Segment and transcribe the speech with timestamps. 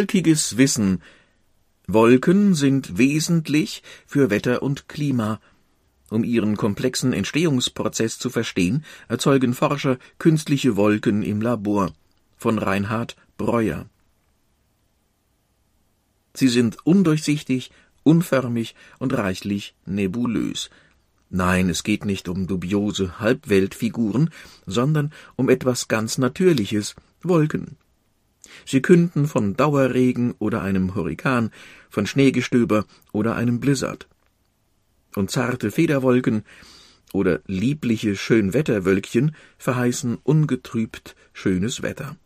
[0.00, 1.02] Wolkiges Wissen.
[1.86, 5.42] Wolken sind wesentlich für Wetter und Klima.
[6.08, 11.92] Um ihren komplexen Entstehungsprozess zu verstehen, erzeugen Forscher künstliche Wolken im Labor.
[12.38, 13.90] Von Reinhard Breuer.
[16.32, 17.70] Sie sind undurchsichtig,
[18.02, 20.70] unförmig und reichlich nebulös.
[21.28, 24.30] Nein, es geht nicht um dubiose Halbweltfiguren,
[24.64, 27.76] sondern um etwas ganz Natürliches, Wolken.
[28.66, 31.50] Sie künden von Dauerregen oder einem Hurrikan,
[31.88, 34.08] von Schneegestöber oder einem Blizzard.
[35.14, 36.44] Und zarte Federwolken
[37.12, 42.16] oder liebliche Schönwetterwölkchen verheißen ungetrübt schönes Wetter.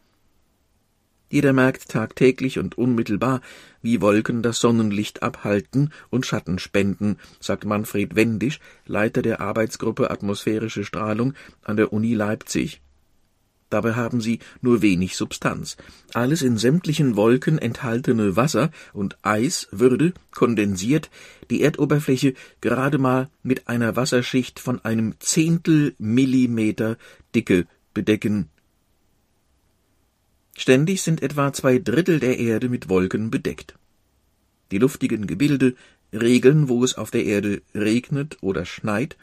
[1.30, 3.40] Jeder merkt tagtäglich und unmittelbar,
[3.82, 10.84] wie Wolken das Sonnenlicht abhalten und Schatten spenden, sagt Manfred Wendisch, Leiter der Arbeitsgruppe Atmosphärische
[10.84, 12.82] Strahlung an der Uni Leipzig.
[13.74, 15.76] Dabei haben sie nur wenig Substanz.
[16.12, 21.10] Alles in sämtlichen Wolken enthaltene Wasser und Eis würde, kondensiert,
[21.50, 26.98] die Erdoberfläche gerade mal mit einer Wasserschicht von einem Zehntel Millimeter
[27.34, 28.48] Dicke bedecken
[30.56, 33.74] Ständig sind etwa zwei Drittel der Erde mit Wolken bedeckt.
[34.70, 35.74] Die luftigen Gebilde
[36.12, 39.16] regeln, wo es auf der Erde regnet oder schneit,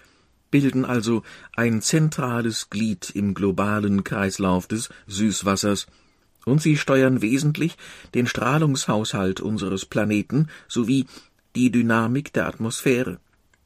[0.52, 1.24] bilden also
[1.56, 5.88] ein zentrales Glied im globalen Kreislauf des Süßwassers,
[6.46, 7.78] und sie steuern wesentlich
[8.14, 11.06] den Strahlungshaushalt unseres Planeten sowie
[11.56, 13.20] die Dynamik der Atmosphäre.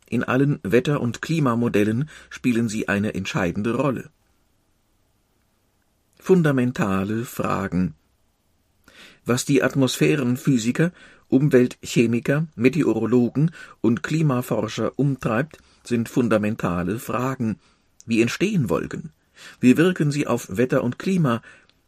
[0.10, 4.10] In allen Wetter- und Klimamodellen spielen sie eine entscheidende Rolle
[6.26, 7.94] fundamentale Fragen.
[9.26, 10.92] Was die Atmosphärenphysiker,
[11.28, 17.60] Umweltchemiker, Meteorologen und Klimaforscher umtreibt, sind fundamentale Fragen.
[18.06, 19.12] Wie entstehen Wolken?
[19.60, 21.42] Wie wirken sie auf Wetter und Klima?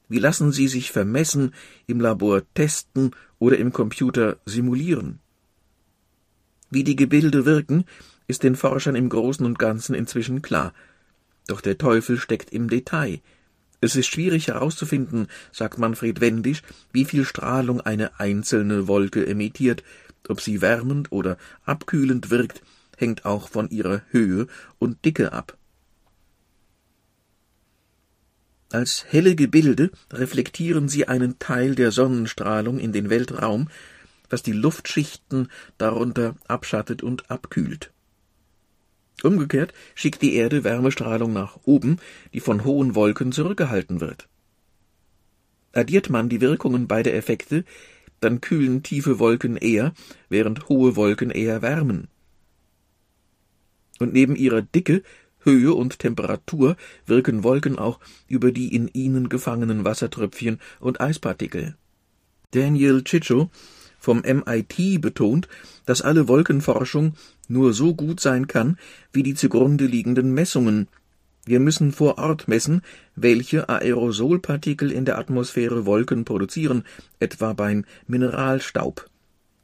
[0.10, 1.54] Wie lassen sie sich vermessen,
[1.86, 5.20] im Labor testen oder im Computer simulieren?
[6.70, 7.86] Wie die Gebilde wirken,
[8.28, 10.74] ist den Forschern im Großen und Ganzen inzwischen klar.
[11.48, 13.22] Doch der Teufel steckt im Detail.
[13.80, 19.84] Es ist schwierig herauszufinden, sagt Manfred Wendisch, wie viel Strahlung eine einzelne Wolke emittiert,
[20.28, 22.62] ob sie wärmend oder abkühlend wirkt,
[22.98, 24.48] hängt auch von ihrer Höhe
[24.78, 25.58] und Dicke ab.
[28.70, 33.70] Als helle Gebilde reflektieren sie einen Teil der Sonnenstrahlung in den Weltraum,
[34.30, 35.48] was die Luftschichten
[35.78, 37.94] darunter abschattet und abkühlt.
[39.24, 41.98] Umgekehrt schickt die Erde Wärmestrahlung nach oben,
[42.34, 44.28] die von hohen Wolken zurückgehalten wird.
[45.72, 47.64] Addiert man die Wirkungen beider Effekte,
[48.20, 49.94] dann kühlen tiefe Wolken eher,
[50.28, 52.10] während hohe Wolken eher wärmen.
[54.00, 55.04] Und neben ihrer Dicke,
[55.40, 56.76] Höhe und Temperatur
[57.06, 61.76] wirken Wolken auch über die in ihnen gefangenen Wassertröpfchen und Eispartikel.
[62.52, 63.50] Daniel Chicho
[64.00, 65.48] vom MIT betont,
[65.86, 67.14] dass alle Wolkenforschung
[67.48, 68.78] nur so gut sein kann
[69.12, 70.88] wie die zugrunde liegenden Messungen.
[71.46, 72.82] Wir müssen vor Ort messen,
[73.16, 76.84] welche Aerosolpartikel in der Atmosphäre Wolken produzieren,
[77.20, 79.10] etwa beim Mineralstaub.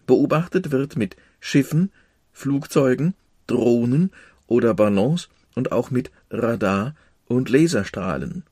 [0.08, 1.92] Beobachtet wird mit Schiffen,
[2.32, 3.16] Flugzeugen,
[3.54, 4.12] Drohnen
[4.48, 6.96] oder Ballons und auch mit Radar
[7.28, 8.44] und Laserstrahlen.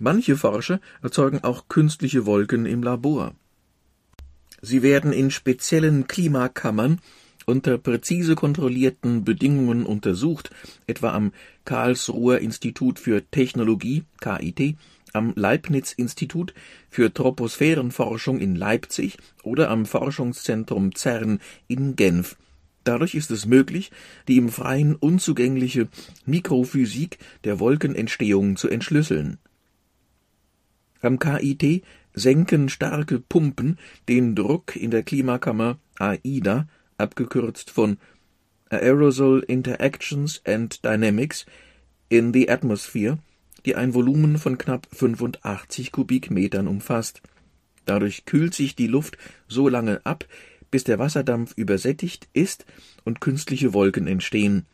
[0.00, 3.34] Manche Forscher erzeugen auch künstliche Wolken im Labor.
[4.62, 7.00] Sie werden in speziellen Klimakammern
[7.46, 10.50] unter präzise kontrollierten Bedingungen untersucht,
[10.86, 11.32] etwa am
[11.64, 14.76] Karlsruher Institut für Technologie KIT,
[15.12, 16.54] am Leibniz-Institut
[16.88, 22.36] für Troposphärenforschung in Leipzig oder am Forschungszentrum CERN in Genf.
[22.84, 23.90] Dadurch ist es möglich,
[24.26, 25.88] die im Freien unzugängliche
[26.24, 29.38] Mikrophysik der Wolkenentstehung zu entschlüsseln.
[31.02, 31.82] Am KIT
[32.14, 33.78] senken starke Pumpen
[34.08, 36.68] den Druck in der Klimakammer AIDA,
[36.98, 37.98] abgekürzt von
[38.70, 41.46] Aerosol Interactions and Dynamics,
[42.08, 43.18] in the Atmosphere,
[43.66, 47.22] die ein Volumen von knapp 85 Kubikmetern umfasst.
[47.86, 49.18] Dadurch kühlt sich die Luft
[49.48, 50.26] so lange ab,
[50.70, 52.64] bis der Wasserdampf übersättigt ist
[53.04, 54.66] und künstliche Wolken entstehen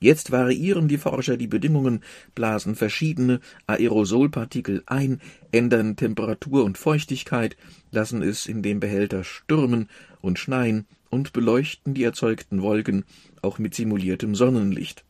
[0.00, 5.20] Jetzt variieren die Forscher die Bedingungen, blasen verschiedene Aerosolpartikel ein,
[5.50, 7.56] ändern Temperatur und Feuchtigkeit,
[7.90, 9.88] lassen es in dem Behälter stürmen
[10.20, 13.04] und schneien und beleuchten die erzeugten Wolken
[13.42, 15.04] auch mit simuliertem Sonnenlicht.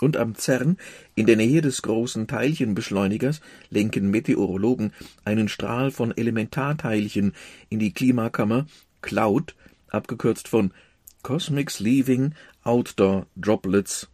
[0.00, 0.76] Und am CERN,
[1.14, 3.40] in der Nähe des großen Teilchenbeschleunigers,
[3.70, 4.92] lenken Meteorologen
[5.24, 7.32] einen Strahl von Elementarteilchen
[7.70, 8.66] in die Klimakammer
[9.00, 9.54] Cloud,
[9.88, 10.72] abgekürzt von
[11.22, 14.08] Cosmics Leaving Outdoor Droplets.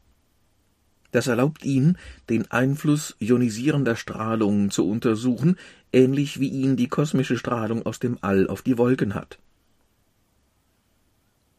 [1.11, 1.99] Das erlaubt ihnen,
[2.31, 5.57] den Einfluss ionisierender Strahlung zu untersuchen,
[5.93, 9.39] ähnlich wie ihn die kosmische Strahlung aus dem All auf die Wolken hat.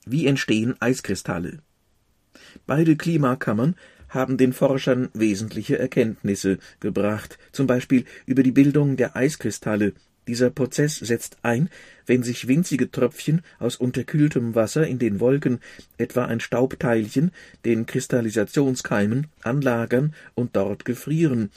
[0.06, 1.60] Wie entstehen Eiskristalle?
[2.66, 3.76] Beide Klimakammern
[4.14, 9.94] haben den Forschern wesentliche Erkenntnisse gebracht, zum Beispiel über die Bildung der Eiskristalle.
[10.28, 11.70] Dieser Prozess setzt ein,
[12.06, 15.60] wenn sich winzige Tröpfchen aus unterkühltem Wasser in den Wolken,
[15.98, 17.32] etwa ein Staubteilchen,
[17.66, 21.52] den Kristallisationskeimen, anlagern und dort gefrieren.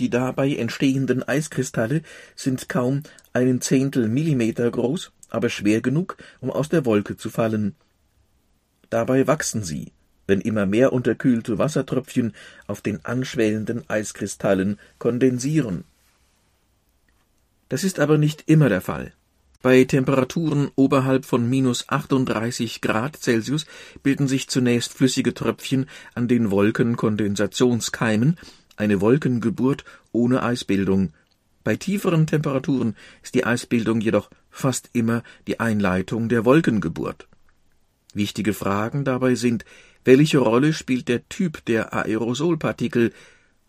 [0.00, 2.02] Die dabei entstehenden Eiskristalle
[2.34, 3.02] sind kaum
[3.32, 7.74] einen Zehntel Millimeter groß, aber schwer genug, um aus der Wolke zu fallen.
[8.90, 9.92] Dabei wachsen sie
[10.30, 12.32] wenn immer mehr unterkühlte Wassertröpfchen
[12.66, 15.84] auf den anschwellenden Eiskristallen kondensieren.
[17.68, 19.12] Das ist aber nicht immer der Fall.
[19.62, 23.66] Bei Temperaturen oberhalb von minus 38 Grad Celsius
[24.02, 28.38] bilden sich zunächst flüssige Tröpfchen an den Wolkenkondensationskeimen,
[28.76, 31.12] eine Wolkengeburt ohne Eisbildung.
[31.62, 37.28] Bei tieferen Temperaturen ist die Eisbildung jedoch fast immer die Einleitung der Wolkengeburt.
[38.14, 39.66] Wichtige Fragen dabei sind,
[40.04, 43.12] welche Rolle spielt der Typ der Aerosolpartikel?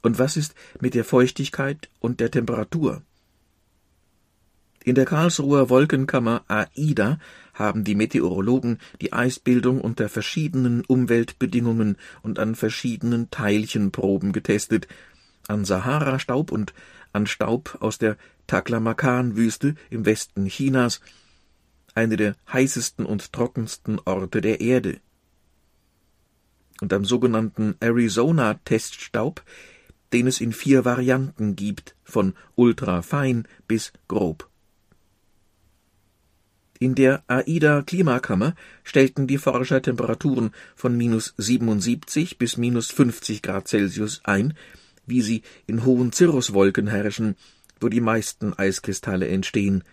[0.01, 3.04] Und was ist mit der Feuchtigkeit und der Temperatur?
[4.83, 7.19] In der Karlsruher Wolkenkammer AIDA
[7.54, 14.88] haben die Meteorologen die Eisbildung unter verschiedenen Umweltbedingungen und an verschiedenen Teilchenproben getestet,
[15.48, 16.74] an Sahara-Staub und
[17.13, 18.18] an Staub aus der
[18.48, 21.01] Taklamakan-Wüste im Westen Chinas,
[21.94, 25.00] eine der heißesten und trockensten Orte der Erde
[26.81, 29.42] und am sogenannten Arizona-Teststaub,
[30.12, 34.50] den es in vier Varianten gibt, von ultrafein bis grob.
[36.80, 44.22] In der AIDA-Klimakammer stellten die Forscher Temperaturen von minus 77 bis minus 50 Grad Celsius
[44.24, 44.56] ein,
[45.06, 47.36] wie sie in hohen Cirruswolken herrschen,
[47.80, 49.83] wo die meisten Eiskristalle entstehen.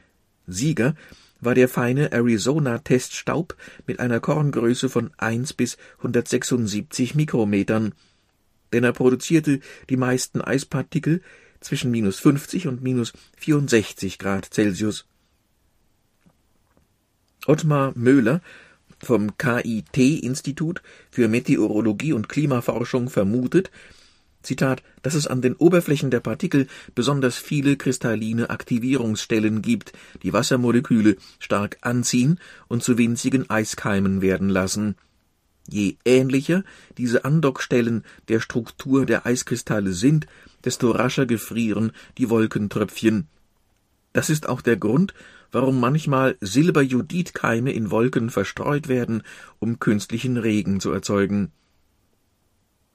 [0.47, 0.95] Sieger
[1.41, 3.57] war der feine Arizona-Teststaub
[3.87, 7.95] mit einer Korngröße von 1 bis 176 Mikrometern,
[8.73, 11.23] denn er produzierte die meisten Eispartikel
[11.61, 15.07] zwischen minus 50 und minus 64 Grad Celsius.
[17.47, 18.43] Ottmar Möhler
[19.01, 23.71] vom KIT-Institut für Meteorologie und Klimaforschung vermutet,
[24.43, 29.93] Zitat, dass es an den Oberflächen der Partikel besonders viele kristalline Aktivierungsstellen gibt,
[30.23, 32.39] die Wassermoleküle stark anziehen
[32.69, 34.95] und zu winzigen Eiskeimen werden lassen.
[35.69, 36.65] Je ähnlicher
[36.97, 40.27] diese Andockstellen der Struktur der Eiskristalle sind,
[40.65, 43.27] desto rascher gefrieren die Wolkentröpfchen.
[44.13, 45.15] Das ist auch der Grund,
[45.53, 49.23] warum manchmal Silberjodidkeime in Wolken verstreut werden,
[49.59, 51.53] um künstlichen Regen zu erzeugen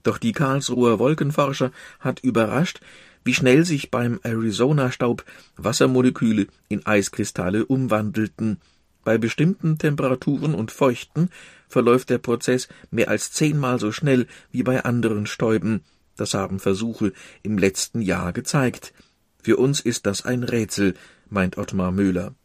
[0.03, 2.79] doch die Karlsruher Wolkenforscher hat überrascht,
[3.23, 5.23] wie schnell sich beim Arizona-Staub
[5.55, 8.59] Wassermoleküle in Eiskristalle umwandelten.
[9.03, 11.29] Bei bestimmten Temperaturen und Feuchten
[11.68, 15.81] verläuft der Prozess mehr als zehnmal so schnell wie bei anderen Stäuben.
[16.16, 18.94] Das haben Versuche im letzten Jahr gezeigt.
[19.42, 20.94] Für uns ist das ein Rätsel,
[21.30, 22.35] meint Ottmar Möhler.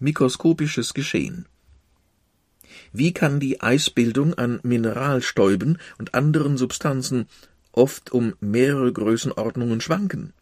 [0.00, 1.46] Mikroskopisches Geschehen
[2.92, 7.26] wie kann die Eisbildung an Mineralstäuben und anderen Substanzen
[7.72, 10.32] oft um mehrere Größenordnungen schwanken?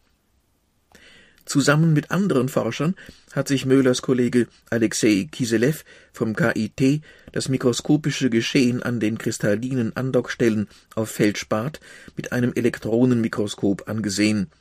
[1.49, 2.95] Zusammen mit anderen Forschern
[3.33, 5.83] hat sich Möhlers Kollege Alexei Kiselev
[6.13, 11.79] vom KIT das mikroskopische Geschehen an den kristallinen Andockstellen auf Feldspat
[12.15, 14.51] mit einem Elektronenmikroskop angesehen.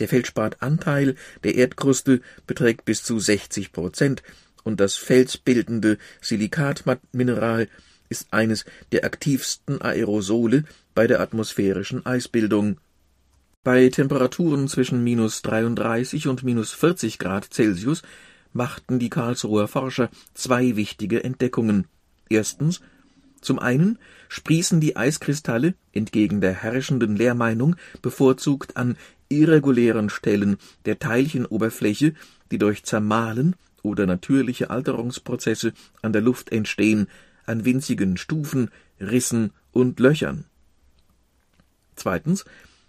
[0.00, 1.14] Der Feldspatanteil
[1.44, 4.24] der Erdkruste beträgt bis zu 60 Prozent
[4.64, 7.68] und das felsbildende Silikatmineral
[8.08, 10.64] ist eines der aktivsten Aerosole
[10.94, 12.76] bei der atmosphärischen Eisbildung.
[13.64, 18.02] Bei Temperaturen zwischen minus 33 und minus 40 Grad Celsius
[18.52, 21.86] machten die Karlsruher Forscher zwei wichtige Entdeckungen.
[22.28, 22.80] Erstens,
[23.40, 28.96] zum einen sprießen die Eiskristalle, entgegen der herrschenden Lehrmeinung, bevorzugt an
[29.28, 32.14] irregulären Stellen der Teilchenoberfläche,
[32.50, 37.08] die durch Zermahlen oder natürliche Alterungsprozesse an der Luft entstehen,
[37.46, 38.70] an winzigen Stufen,
[39.00, 40.44] Rissen und Löchern.
[41.96, 42.44] Zweitens,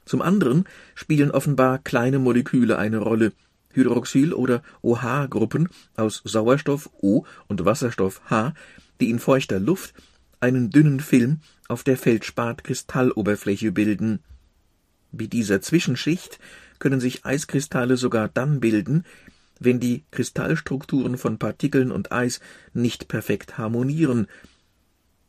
[0.05, 3.33] zum anderen spielen offenbar kleine Moleküle eine Rolle,
[3.73, 8.53] Hydroxyl- oder OH-Gruppen aus Sauerstoff O und Wasserstoff H,
[9.00, 9.93] die in feuchter Luft
[10.39, 14.19] einen dünnen Film auf der Feldspat-Kristalloberfläche bilden.
[15.12, 16.39] Wie dieser Zwischenschicht
[16.79, 19.05] können sich Eiskristalle sogar dann bilden,
[19.63, 22.39] wenn die Kristallstrukturen von Partikeln und Eis
[22.74, 24.27] nicht perfekt harmonieren.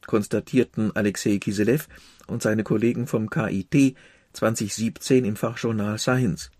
[0.06, 1.88] konstatierten Alexei Kiselev
[2.26, 3.96] und seine Kollegen vom KIT
[4.34, 6.50] 2017 im Fachjournal Science.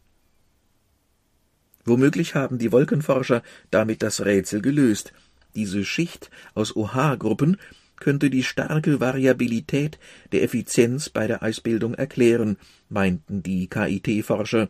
[1.85, 5.13] Womöglich haben die Wolkenforscher damit das Rätsel gelöst.
[5.55, 7.59] Diese Schicht aus OH-Gruppen
[7.97, 9.99] könnte die starke Variabilität
[10.33, 12.57] der Effizienz bei der Eisbildung erklären,
[12.89, 14.69] meinten die KIT-Forscher.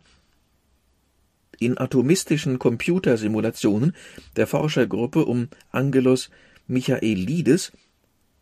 [1.59, 3.95] In atomistischen Computersimulationen
[4.35, 6.29] der Forschergruppe um Angelos
[6.67, 7.71] Michaelides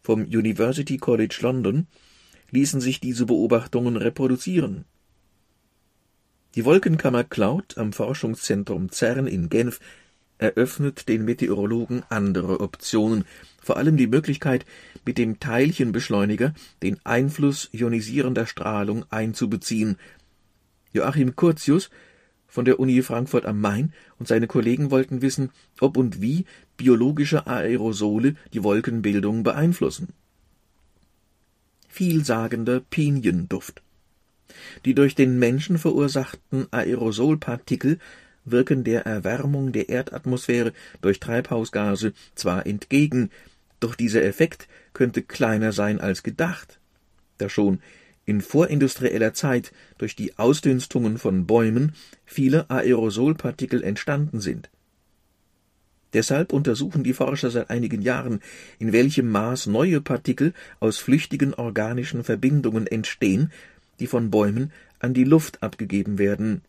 [0.02, 1.88] vom University College London
[2.52, 4.86] ließen sich diese Beobachtungen reproduzieren.
[6.56, 9.80] Die Wolkenkammer Cloud am Forschungszentrum CERN in Genf
[10.38, 13.26] eröffnet den Meteorologen andere Optionen,
[13.62, 14.66] vor allem die Möglichkeit,
[15.06, 16.54] mit dem Teilchenbeschleuniger
[16.84, 19.98] den Einfluss ionisierender Strahlung einzubeziehen.
[20.92, 21.90] Joachim Curtius
[22.54, 26.46] von der Uni Frankfurt am Main und seine Kollegen wollten wissen, ob und wie
[26.78, 30.10] biologische Aerosole die Wolkenbildung beeinflussen.
[31.90, 33.82] Vielsagender Pinienduft.
[34.86, 37.98] Die durch den Menschen verursachten Aerosolpartikel
[38.46, 43.32] wirken der Erwärmung der Erdatmosphäre durch Treibhausgase zwar entgegen,
[43.80, 46.80] doch dieser Effekt könnte kleiner sein als gedacht,
[47.40, 47.80] da schon
[48.26, 51.94] in vorindustrieller Zeit durch die Ausdünstungen von Bäumen
[52.26, 54.70] viele Aerosolpartikel entstanden sind.
[56.14, 58.40] Deshalb untersuchen die Forscher seit einigen Jahren,
[58.80, 63.52] in welchem Maß neue Partikel aus flüchtigen organischen Verbindungen entstehen,
[64.00, 66.62] die von Bäumen an die Luft abgegeben werden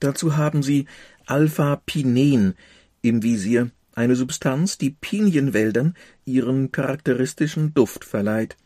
[0.00, 0.86] Dazu haben sie
[1.26, 2.54] Alpha-Pinen
[3.02, 5.94] im Visier, eine Substanz, die Pinienwäldern
[6.24, 8.56] ihren charakteristischen Duft verleiht.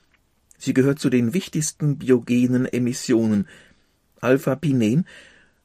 [0.61, 3.49] Sie gehört zu den wichtigsten biogenen Emissionen.
[4.21, 5.07] Alpha-Pinen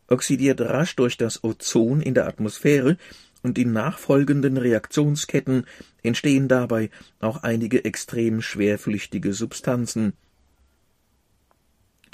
[0.07, 2.97] oxidiert rasch durch das Ozon in der Atmosphäre
[3.43, 5.65] und in nachfolgenden Reaktionsketten
[6.01, 10.13] entstehen dabei auch einige extrem schwerflüchtige Substanzen.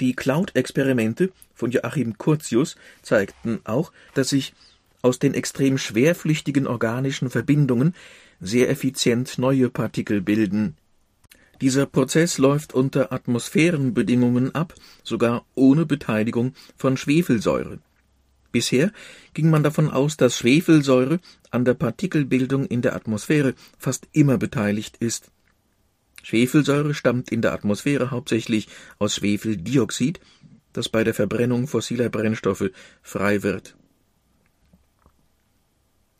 [0.00, 4.54] Die Cloud-Experimente von Joachim Curtius zeigten auch, dass sich
[5.02, 7.94] aus den extrem schwerflüchtigen organischen Verbindungen
[8.40, 10.76] sehr effizient neue Partikel bilden.
[11.60, 17.78] Dieser Prozess läuft unter Atmosphärenbedingungen ab, sogar ohne Beteiligung von Schwefelsäure.
[18.50, 18.92] Bisher
[19.32, 24.98] ging man davon aus, dass Schwefelsäure an der Partikelbildung in der Atmosphäre fast immer beteiligt
[24.98, 25.30] ist.
[26.22, 28.68] Schwefelsäure stammt in der Atmosphäre hauptsächlich
[28.98, 30.20] aus Schwefeldioxid,
[30.72, 32.70] das bei der Verbrennung fossiler Brennstoffe
[33.02, 33.76] frei wird.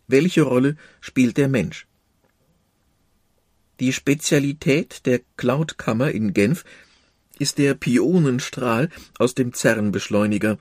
[0.08, 1.86] Welche Rolle spielt der Mensch?
[3.82, 6.64] Die Spezialität der Cloud-Kammer in Genf
[7.40, 10.58] ist der Pionenstrahl aus dem CERN-Beschleuniger.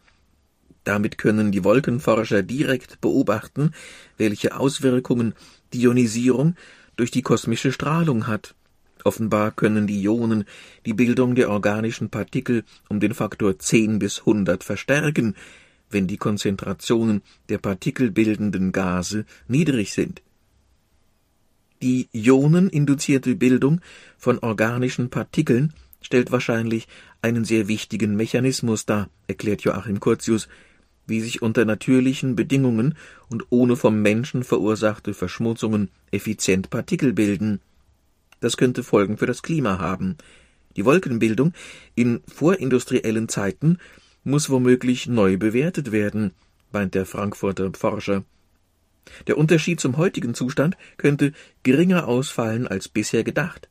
[0.85, 3.73] Damit können die Wolkenforscher direkt beobachten,
[4.17, 5.35] welche Auswirkungen
[5.71, 6.55] die Ionisierung
[6.95, 8.55] durch die kosmische Strahlung hat.
[9.03, 10.45] Offenbar können die Ionen
[10.87, 15.35] die Bildung der organischen Partikel um den Faktor 10 bis 100 verstärken,
[15.91, 20.23] wenn die Konzentrationen der partikelbildenden Gase niedrig sind.
[21.81, 23.81] Die ioneninduzierte Bildung
[24.17, 26.87] von organischen Partikeln stellt wahrscheinlich
[27.21, 30.47] einen sehr wichtigen Mechanismus dar, erklärt Joachim Curtius,
[31.07, 32.95] wie sich unter natürlichen Bedingungen
[33.29, 37.59] und ohne vom Menschen verursachte Verschmutzungen effizient Partikel bilden
[38.41, 40.17] das könnte Folgen für das Klima haben.
[40.75, 41.53] Die Wolkenbildung
[41.95, 43.77] in vorindustriellen Zeiten
[44.23, 46.31] muss womöglich neu bewertet werden,
[46.71, 48.23] meint der Frankfurter Forscher.
[49.27, 53.69] Der Unterschied zum heutigen Zustand könnte geringer ausfallen als bisher gedacht.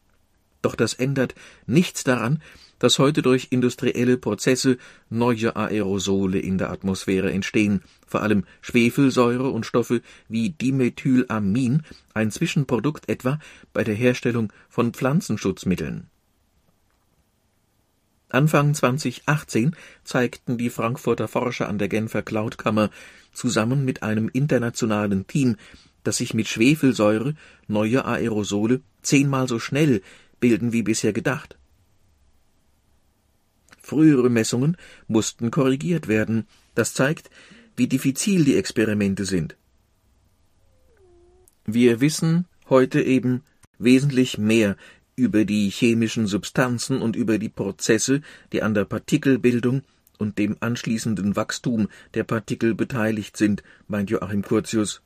[0.62, 1.34] Doch das ändert
[1.66, 2.42] nichts daran,
[2.78, 9.66] dass heute durch industrielle Prozesse neue Aerosole in der Atmosphäre entstehen, vor allem Schwefelsäure und
[9.66, 11.82] Stoffe wie Dimethylamin,
[12.14, 13.38] ein Zwischenprodukt etwa
[13.72, 16.08] bei der Herstellung von Pflanzenschutzmitteln.
[18.30, 22.90] Anfang 2018 zeigten die Frankfurter Forscher an der Genfer Cloudkammer
[23.32, 25.56] zusammen mit einem internationalen Team,
[26.04, 27.34] dass sich mit Schwefelsäure
[27.66, 30.00] neue Aerosole zehnmal so schnell
[30.38, 31.58] bilden wie bisher gedacht.
[33.82, 34.76] Frühere Messungen
[35.08, 36.46] mussten korrigiert werden.
[36.76, 37.30] Das zeigt,
[37.76, 39.56] wie diffizil die Experimente sind.
[41.66, 43.42] Wir wissen heute eben
[43.78, 44.76] wesentlich mehr
[45.20, 48.22] über die chemischen Substanzen und über die Prozesse,
[48.52, 49.82] die an der Partikelbildung
[50.18, 55.02] und dem anschließenden Wachstum der Partikel beteiligt sind, meint Joachim Curtius.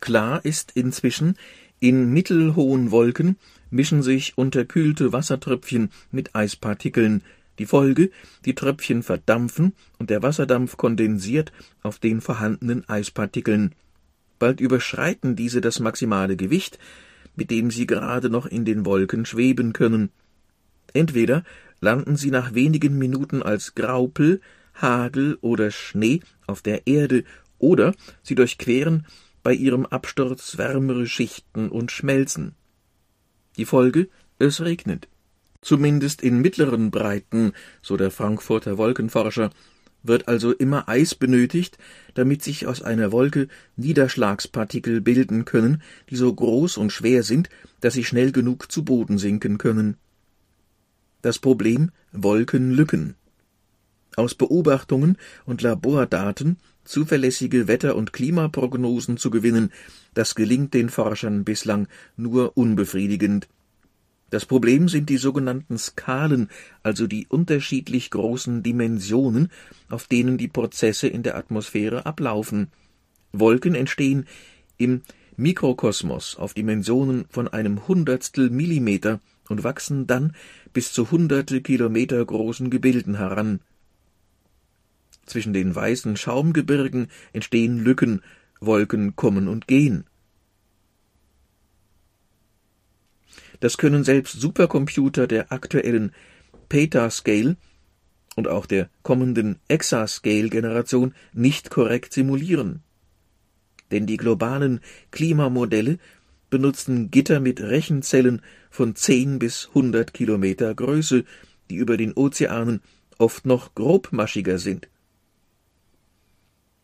[0.00, 1.36] Klar ist inzwischen,
[1.80, 3.36] in mittelhohen Wolken
[3.70, 7.22] mischen sich unterkühlte Wassertröpfchen mit Eispartikeln,
[7.58, 8.10] die Folge,
[8.44, 11.50] die Tröpfchen verdampfen und der Wasserdampf kondensiert
[11.82, 13.74] auf den vorhandenen Eispartikeln.
[14.38, 16.78] Bald überschreiten diese das maximale Gewicht,
[17.36, 20.10] mit dem sie gerade noch in den Wolken schweben können.
[20.92, 21.44] Entweder
[21.80, 24.40] landen sie nach wenigen Minuten als Graupel,
[24.74, 27.24] Hagel oder Schnee auf der Erde,
[27.58, 29.06] oder sie durchqueren
[29.42, 32.54] bei ihrem Absturz wärmere Schichten und schmelzen.
[33.56, 35.08] Die Folge es regnet.
[35.60, 39.50] Zumindest in mittleren Breiten, so der Frankfurter Wolkenforscher,
[40.04, 41.78] wird also immer Eis benötigt,
[42.14, 47.48] damit sich aus einer Wolke Niederschlagspartikel bilden können, die so groß und schwer sind,
[47.80, 49.96] dass sie schnell genug zu Boden sinken können.
[51.22, 53.16] Das Problem Wolkenlücken.
[54.14, 59.72] Aus Beobachtungen und Labordaten zuverlässige Wetter- und Klimaprognosen zu gewinnen,
[60.12, 63.48] das gelingt den Forschern bislang nur unbefriedigend.
[64.34, 66.48] Das Problem sind die sogenannten Skalen,
[66.82, 69.48] also die unterschiedlich großen Dimensionen,
[69.88, 72.66] auf denen die Prozesse in der Atmosphäre ablaufen.
[73.30, 74.26] Wolken entstehen
[74.76, 75.02] im
[75.36, 80.34] Mikrokosmos auf Dimensionen von einem Hundertstel Millimeter und wachsen dann
[80.72, 83.60] bis zu hunderte Kilometer großen Gebilden heran.
[85.26, 88.20] Zwischen den weißen Schaumgebirgen entstehen Lücken,
[88.58, 90.06] Wolken kommen und gehen.
[93.60, 96.12] Das können selbst Supercomputer der aktuellen
[96.68, 97.56] Petascale
[98.36, 102.82] und auch der kommenden Exascale-Generation nicht korrekt simulieren.
[103.90, 104.80] Denn die globalen
[105.10, 105.98] Klimamodelle
[106.50, 111.24] benutzen Gitter mit Rechenzellen von 10 bis 100 Kilometer Größe,
[111.70, 112.80] die über den Ozeanen
[113.18, 114.88] oft noch grobmaschiger sind.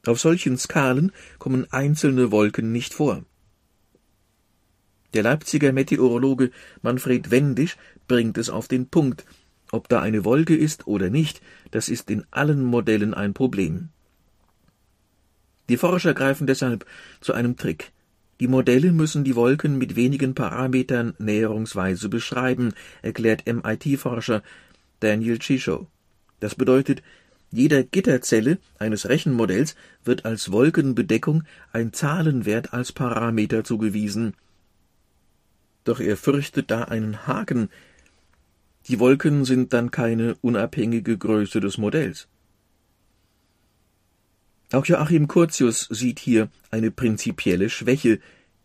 [0.07, 3.25] Auf solchen Skalen kommen einzelne Wolken nicht vor.
[5.15, 6.51] Der Leipziger Meteorologe
[6.83, 9.25] Manfred Wendisch bringt es auf den Punkt.
[9.73, 13.89] Ob da eine Wolke ist oder nicht, das ist in allen Modellen ein Problem.
[15.69, 16.87] Die Forscher greifen deshalb
[17.21, 17.93] zu einem Trick.
[18.41, 24.43] Die Modelle müssen die Wolken mit wenigen Parametern näherungsweise beschreiben, erklärt MIT-Forscher
[25.01, 25.87] Daniel Chisholm.
[26.41, 27.03] Das bedeutet,
[27.53, 34.35] jeder Gitterzelle eines Rechenmodells wird als Wolkenbedeckung ein Zahlenwert als Parameter zugewiesen
[35.85, 37.71] doch er fürchtet da einen Haken.
[38.89, 42.29] Die Wolken sind dann keine unabhängige Größe des Modells.
[44.73, 48.21] Auch Joachim Curtius sieht hier eine prinzipielle Schwäche.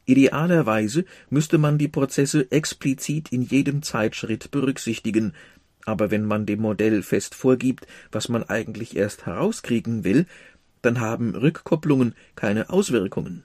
[0.05, 5.33] Idealerweise müsste man die Prozesse explizit in jedem Zeitschritt berücksichtigen,
[5.85, 10.27] aber wenn man dem Modell fest vorgibt, was man eigentlich erst herauskriegen will,
[10.83, 13.44] dann haben Rückkopplungen keine Auswirkungen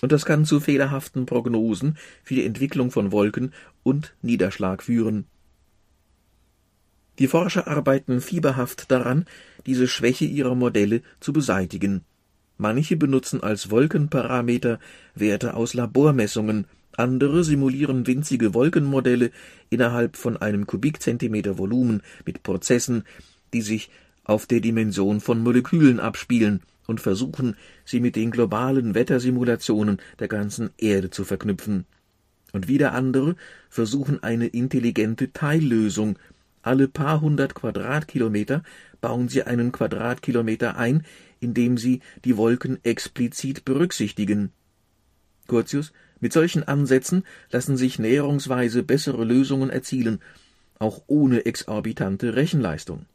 [0.00, 3.52] und das kann zu fehlerhaften Prognosen für die Entwicklung von Wolken
[3.82, 5.26] und Niederschlag führen.
[7.18, 9.26] Die Forscher arbeiten fieberhaft daran,
[9.66, 12.04] diese Schwäche ihrer Modelle zu beseitigen.
[12.56, 14.78] Manche benutzen als Wolkenparameter
[15.14, 19.30] Werte aus Labormessungen, andere simulieren winzige Wolkenmodelle
[19.70, 23.04] innerhalb von einem Kubikzentimeter Volumen mit Prozessen,
[23.52, 23.90] die sich
[24.24, 30.68] auf der Dimension von Molekülen abspielen und versuchen, sie mit den globalen Wettersimulationen der ganzen
[30.76, 31.86] Erde zu verknüpfen.
[32.52, 33.34] Und wieder andere
[33.70, 36.18] versuchen eine intelligente Teillösung.
[36.60, 38.62] Alle paar hundert Quadratkilometer
[39.00, 41.06] bauen sie einen Quadratkilometer ein,
[41.40, 44.52] indem sie die Wolken explizit berücksichtigen.
[45.48, 50.20] Curtius, mit solchen Ansätzen lassen sich näherungsweise bessere Lösungen erzielen,
[50.78, 53.06] auch ohne exorbitante Rechenleistung.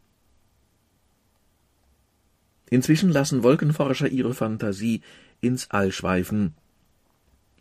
[2.69, 5.01] Inzwischen lassen Wolkenforscher ihre Fantasie
[5.41, 6.53] ins All schweifen.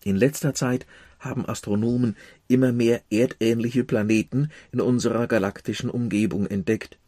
[0.05, 0.87] In letzter Zeit
[1.19, 2.17] haben Astronomen
[2.49, 6.99] immer mehr erdähnliche Planeten in unserer galaktischen Umgebung entdeckt.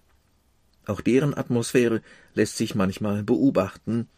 [0.87, 2.01] Auch deren Atmosphäre
[2.35, 4.09] lässt sich manchmal beobachten.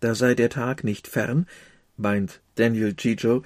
[0.00, 1.46] Da sei der Tag nicht fern,
[1.96, 3.42] meint Daniel Chicho,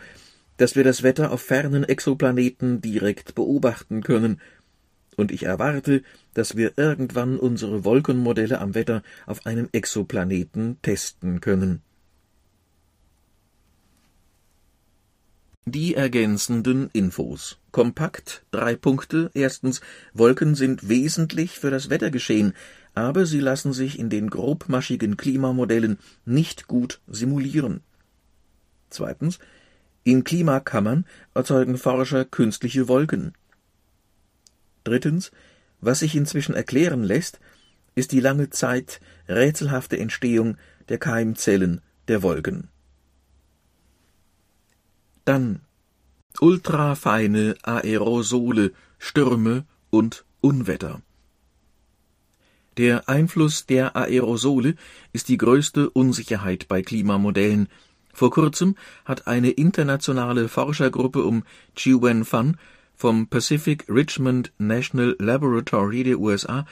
[0.57, 4.40] dass wir das Wetter auf fernen Exoplaneten direkt beobachten können
[5.16, 6.03] und ich erwarte,
[6.35, 11.83] dass wir irgendwann unsere Wolkenmodelle am Wetter auf einem Exoplaneten testen können.
[15.64, 17.59] Die ergänzenden Infos.
[17.70, 19.31] Kompakt, drei Punkte.
[19.33, 19.81] Erstens,
[20.12, 22.53] Wolken sind wesentlich für das Wettergeschehen,
[22.94, 27.81] aber sie lassen sich in den grobmaschigen Klimamodellen nicht gut simulieren.
[28.90, 29.38] Zweitens,
[30.03, 33.33] in Klimakammern erzeugen Forscher künstliche Wolken.
[34.85, 35.31] Drittens,
[35.81, 37.40] was sich inzwischen erklären lässt,
[37.95, 40.57] ist die lange Zeit rätselhafte Entstehung
[40.88, 42.68] der Keimzellen der Wolken.
[45.25, 45.61] Dann
[46.40, 51.03] ultrafeine Aerosole, Stürme und Unwetter.
[52.79, 54.77] Der Einfluss der Aerosole
[55.12, 57.68] ist die größte Unsicherheit bei Klimamodellen,
[58.14, 62.59] Vor kurzem hat eine internationale Forschergruppe um Chi Wen Fan
[63.03, 66.65] vom Pacific Richmond National Laboratory der USA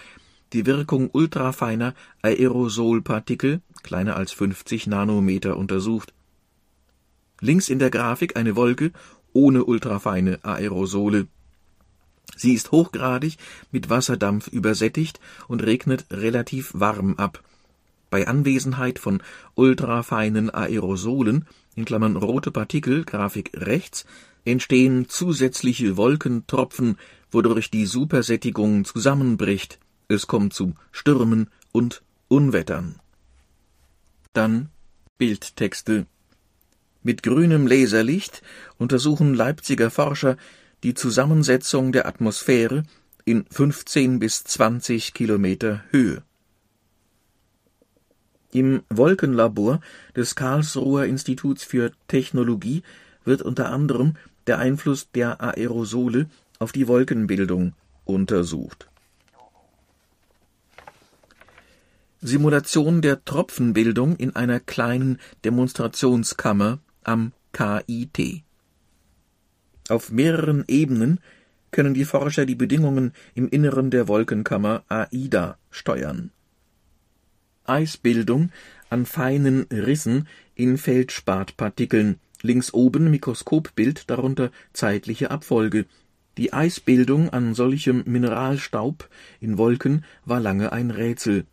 [0.52, 6.14] die Wirkung ultrafeiner Aerosolpartikel kleiner als 50 Nanometer untersucht.
[7.40, 8.92] Links in der Grafik eine Wolke
[9.32, 11.26] ohne ultrafeine Aerosole.
[12.36, 13.36] Sie ist hochgradig
[13.72, 17.42] mit Wasserdampf übersättigt und regnet relativ warm ab.
[18.08, 19.20] Bei Anwesenheit von
[19.56, 24.06] ultrafeinen Aerosolen in Klammern (rote Partikel, Grafik rechts)
[24.44, 26.96] entstehen zusätzliche Wolkentropfen,
[27.30, 33.00] wodurch die Supersättigung zusammenbricht, es kommt zu Stürmen und Unwettern.
[34.32, 34.70] Dann
[35.18, 36.06] Bildtexte.
[37.02, 38.42] Mit grünem Laserlicht
[38.78, 40.36] untersuchen Leipziger Forscher
[40.82, 42.84] die Zusammensetzung der Atmosphäre
[43.24, 46.22] in 15 bis 20 Kilometer Höhe.
[48.52, 49.80] Im Wolkenlabor
[50.16, 52.82] des Karlsruher Instituts für Technologie
[53.24, 54.14] wird unter anderem
[54.46, 57.74] der Einfluss der Aerosole auf die Wolkenbildung
[58.04, 58.88] untersucht.
[62.22, 68.42] Simulation der Tropfenbildung in einer kleinen Demonstrationskammer am KIT.
[69.88, 71.20] Auf mehreren Ebenen
[71.70, 76.30] können die Forscher die Bedingungen im Inneren der Wolkenkammer AIDA steuern.
[77.64, 78.50] Eisbildung
[78.90, 85.86] an feinen Rissen in Feldspatpartikeln links oben Mikroskopbild, darunter zeitliche Abfolge.
[86.36, 89.08] Die Eisbildung an solchem Mineralstaub
[89.40, 91.46] in Wolken war lange ein Rätsel.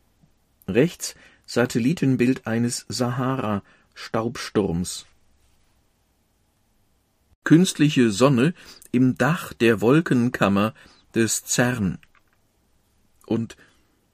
[0.68, 5.06] Rechts Satellitenbild eines Sahara-Staubsturms.
[7.44, 8.54] Künstliche Sonne
[8.92, 10.74] im Dach der Wolkenkammer
[11.16, 12.00] des CERN.
[13.26, 13.56] Und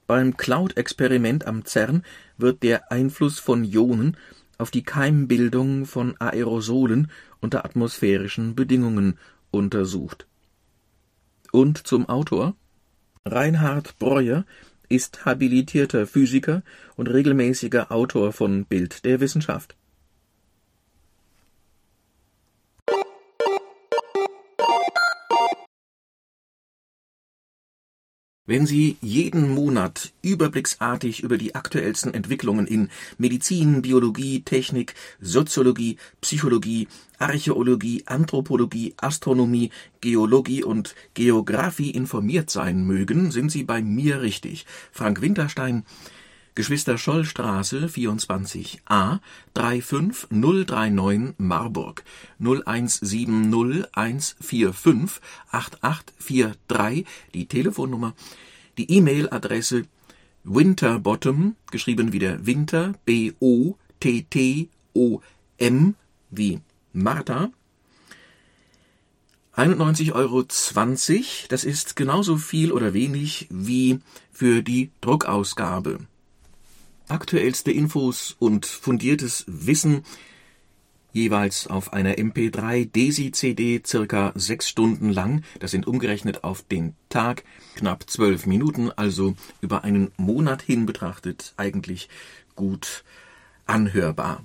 [0.06, 2.04] beim Cloud-Experiment am CERN
[2.36, 4.16] wird der Einfluss von Ionen
[4.58, 9.18] auf die Keimbildung von Aerosolen unter atmosphärischen Bedingungen
[9.50, 10.26] untersucht.
[11.52, 12.56] Und zum Autor
[13.24, 14.44] Reinhard Breuer
[14.88, 16.62] ist habilitierter Physiker
[16.96, 19.76] und regelmäßiger Autor von Bild der Wissenschaft
[28.46, 36.86] Wenn Sie jeden Monat überblicksartig über die aktuellsten Entwicklungen in Medizin, Biologie, Technik, Soziologie, Psychologie,
[37.18, 39.70] Archäologie, Anthropologie, Astronomie,
[40.02, 44.66] Geologie und Geographie informiert sein mögen, sind Sie bei mir richtig.
[44.92, 45.86] Frank Winterstein
[46.54, 49.18] Geschwister-Scholl-Straße 24a
[49.54, 52.04] 35039 Marburg
[52.38, 58.14] 0170 145 8843 die Telefonnummer,
[58.78, 59.86] die E-Mail-Adresse
[60.44, 63.54] winterbottom, geschrieben wie der Winter, B-O-T-T-O-M,
[66.30, 66.60] wie
[66.92, 67.50] Martha,
[69.56, 70.44] 91,20 Euro,
[71.48, 74.00] das ist genauso viel oder wenig wie
[74.32, 76.00] für die Druckausgabe
[77.08, 80.04] aktuellste Infos und fundiertes Wissen
[81.12, 85.42] jeweils auf einer MP3 Desi-CD circa sechs Stunden lang.
[85.60, 87.44] Das sind umgerechnet auf den Tag
[87.76, 92.08] knapp zwölf Minuten, also über einen Monat hin betrachtet eigentlich
[92.56, 93.04] gut
[93.64, 94.44] anhörbar.